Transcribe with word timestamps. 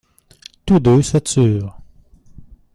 Tous 0.65 0.79
deux 0.79 1.03
se 1.03 1.19
turent. 1.19 1.77